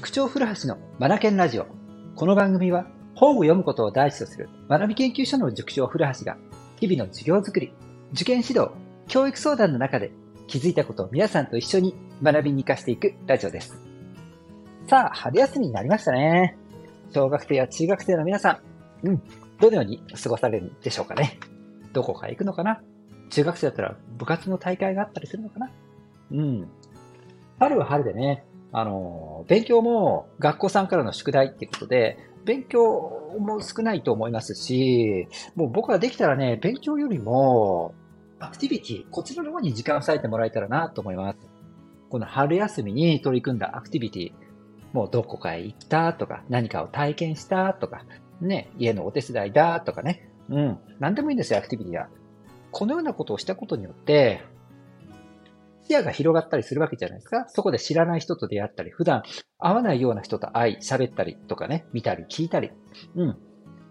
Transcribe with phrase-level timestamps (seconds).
[0.00, 1.66] 塾長古橋のマナケンラジオ。
[2.16, 6.38] この番組は本を読むことを第一とする学び研究所の塾長古橋が
[6.76, 7.74] 日々の授業づくり、
[8.14, 8.70] 受験指導、
[9.08, 10.10] 教育相談の中で
[10.46, 13.76] 気づいたことを皆さんと一緒に学びに活かしていくラジオです。
[14.88, 16.56] さあ、春休みになりましたね。
[17.12, 18.58] 小学生や中学生の皆さ
[19.04, 19.22] ん、うん、
[19.60, 21.38] どのように過ごされるんでしょうかね。
[21.92, 22.80] どこか行くのかな
[23.28, 25.70] 中学生だったら部活の大会があったりするのかな
[26.32, 26.68] うん。
[27.58, 37.94] 春は春でね、あの、勉強も学校さんからの宿題ってことで、勉強も少ないと思いますし、もう僕はできたらね、勉強よりも、
[38.38, 41.38] アクティビティ、こちらの方に時間を割いてもらえたらなと思います。
[42.08, 44.32] この春休みに取り組んだアクティビティ、
[44.92, 48.04] もうどこかへ行ったとか、何かを体験したとか、
[48.40, 52.08] ね、家のお手伝いだとかね、うん、何でもいいんですよ、アクティビティは。
[52.72, 54.42] このようなことをしたことによって、
[55.90, 57.48] 視野が広がったりするわけじゃないですか。
[57.48, 59.24] そこで知らない人と出会ったり、普段
[59.58, 62.70] 会わないような人と会い、喋ったりとかね、見たり聞いたり。
[63.16, 63.36] うん。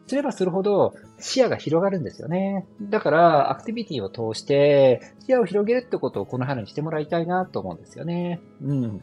[0.08, 2.66] すればするほど視野が広がるんですよね。
[2.82, 8.40] だから、アクティビティを通して視野を広げるってことをこの春にしてもらいたいなと思うんですよね。
[8.62, 9.02] うん。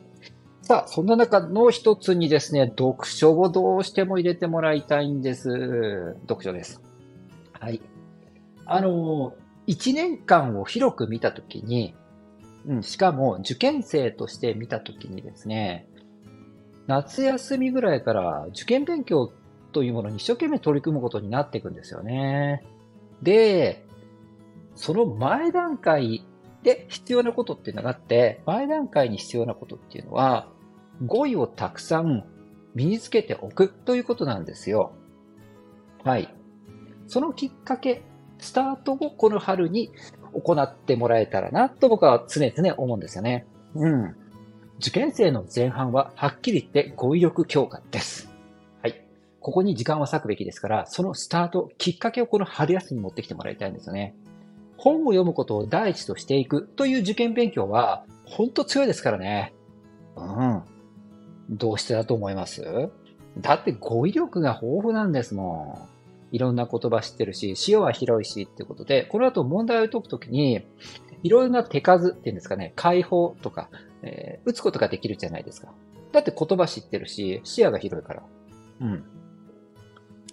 [0.63, 6.17] さあ、そんな中の一つにですね、読書をどうしても入れてもらいたいんです。
[6.23, 6.81] 読書です。
[7.53, 7.83] はい。
[8.65, 9.35] あの、
[9.67, 11.95] 一年間を広く見たときに、
[12.67, 15.89] うん、しかも受験生として見たときにですね、
[16.87, 19.33] 夏休みぐらいから受験勉強
[19.73, 22.65] というものに一生懸命取り組むことになっていくんですよね。
[23.23, 23.85] で、
[24.75, 26.25] その前段階
[26.63, 30.49] で必要なことっていうのがあって、前段階に必要なことっていうのは、
[31.05, 32.25] 語彙をたくさん
[32.75, 34.93] 身につけておくということなんですよ。
[36.05, 36.35] はい。
[37.07, 38.03] そのきっかけ、
[38.39, 39.91] スタートをこの春に
[40.41, 43.47] 行ってもらえたらなと僕は常々思うんですよね。
[43.75, 44.17] うん。
[44.79, 48.31] 受験生の前半ははっきり言って語彙力強化です。
[48.83, 49.03] はい。
[49.41, 54.15] ここに時間を割くべきですから、そのスタート、きっかけをこの春休みに持ってきてもらいたいんですよね。
[54.77, 59.55] 本を読むことを第一としていくという受験勉強は、ほんと強いですからね。
[60.17, 60.63] うん。
[61.49, 62.91] どうしてだと思います？
[63.39, 65.96] だって語彙力が豊富なんですもん。
[66.37, 70.67] いろんな言葉知ってるし、視野は広いしってことで、この後問題を解くときに、
[71.23, 73.71] いろいろな手数っていうんですかね、解放とか、
[74.03, 75.73] えー、打つことができるじゃないですか。
[76.13, 78.23] だって言葉知ってるし、視野が広いから。
[78.83, 79.05] うん。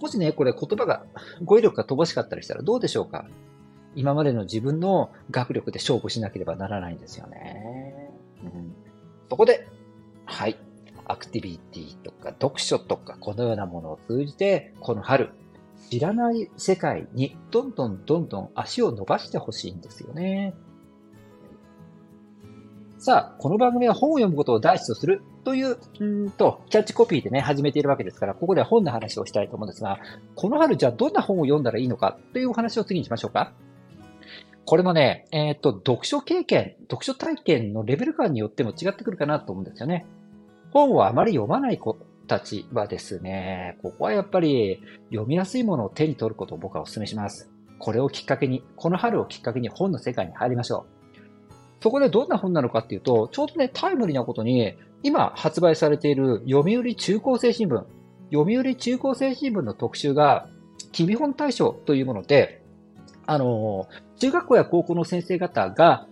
[0.01, 1.05] もしね、これ言葉が、
[1.45, 3.25] 語彙力が乏しかったりしたらどうでしょうか
[3.95, 8.09] 今までの自分の学力で勝負しなければならないんですよね。
[8.43, 8.75] うん、
[9.29, 9.69] そこで、
[10.25, 10.57] はい。
[11.05, 15.31] アクティビティとか読書とかこのようなものを通じて、この春、
[15.89, 20.53] 知らない世界にどんどんどんどん足を伸ばしてほしいんですよね。
[22.97, 29.99] さあ、この番組は本を読むことを第一とするという、うんと、キャッチコピーでね、始めているわけですから、ここでは本の話をしたいと思うんですが、
[30.35, 33.51] この春じゃあどんな本を読んだらいいのかというお話を次にしましょうか。
[34.65, 40.05] これもね、えっ、ー、と、読書経験、読書体験のレベル感によっても違ってくるかなと思うんですよね。
[40.71, 41.97] 本をあまり読まない子
[42.27, 47.51] たちはですね、ここはやっぱり読みやすいものを手に取ることを僕はお勧めします。
[47.79, 50.93] これをきっかけに、この春をきっかけに本の世界に入りましょう。
[51.81, 57.83] そこでどんな本なのかっていうと、ちょうどね、タイムリーなことに、今発売されている読売中高生新聞、
[58.31, 60.47] 読売中高生新聞の特集が、
[60.93, 62.63] 君本大賞というもので、
[63.25, 66.07] あの、中学校や高校の先生方が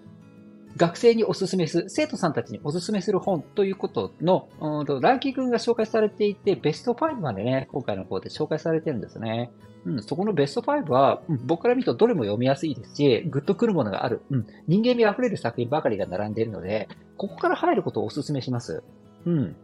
[0.78, 9.52] 学生におすすめする、生徒さんたちにおすすめする本ということの、うん、ランキングが紹介されていて、ベスト5までね、今回の方で紹介されてるんですね。
[9.86, 18.84] うん、そこのベスト5は、うん、僕から見るとどれも読みやすいですし、ぐっとくるものがある、うん、人間味あふれる作品ばかりが並んでいるので、ここから入ることをお勧めします。
[19.26, 19.56] うん。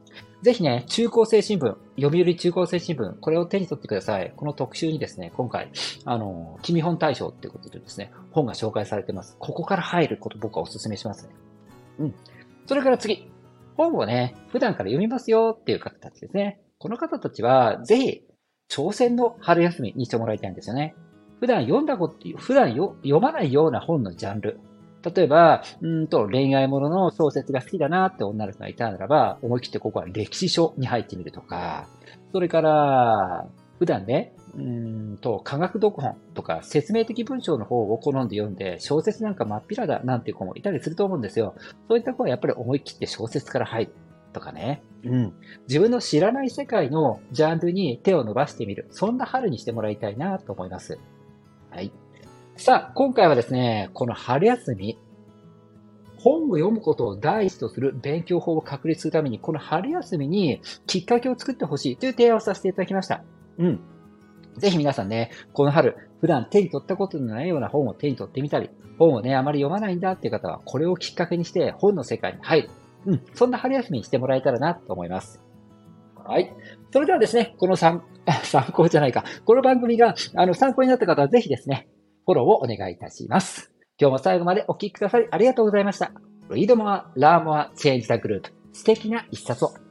[0.41, 4.31] ぜひね、中高生新聞、読売中高生新聞、これを手に取ってください。
[4.35, 5.71] この特集にですね、今回、
[6.05, 9.35] あの、君本大賞っていうことでですね、本が紹介されてます。
[9.39, 11.35] ここから入ること僕はお勧めしますね。
[11.99, 12.15] うん。
[12.67, 13.31] それから次。
[13.75, 16.59] 本をね、普段から読みますよっていう方たちですね。
[16.79, 18.21] この方たちは、ぜひ、
[18.69, 20.95] 挑戦の春休みにしてもらいたいんですよね。
[21.39, 24.59] 普段読んだこと、普段読まないような本のジャンル。
[25.15, 31.87] 例えば、うんと恋愛ものの小説が好きだなって女の子がいたならば、思い切ってここは歴史書に入ってみるとか、
[32.31, 33.47] それから、
[33.79, 41.55] 普段ね、うんと、科学読本とか説明的文章の方を好んで読んで、小説なんか真っ平だなんていう子もいたりすると思うんですよ。
[41.87, 43.91] そういった子はやっぱり思い切って小説から入る
[44.33, 44.81] とかね。
[45.03, 45.33] うん。
[45.67, 48.87] 自分の知らない世界のジャンルに手を伸ばしてみる。
[48.89, 50.97] そんな春にしてもらいたいなと思います。
[51.69, 51.91] はい。
[52.59, 54.97] さあ、今回はですね、この春休み、
[56.17, 63.23] 本を読むことを第一とする勉強法を確立するために、この春休みにきっかけを作ってほしいという提案をさせていただきました。
[63.59, 63.79] うん。
[64.57, 72.69] ぜひ皆さんね、この春、普段手に取ったことのないような本を手に取ってみたり、本をね、あまり読まないんだっていう方は、これをきっかけにして本の世界に入る。
[73.05, 75.43] うん、そんな春休みにしてもらえたらなと思います。
[76.15, 76.51] はい。
[76.91, 78.01] それではですね、この参、
[78.43, 79.23] 参考じゃないか。
[79.45, 81.87] この番組が、あの、参考になった方はぜひですね、
[82.27, 83.71] フォローをお願いいたします。
[83.97, 86.11] 今日も最後までお聴きくださりありがとうございました。
[86.49, 88.51] Read more, learn more, change the group.
[88.73, 89.86] 素敵な一冊を。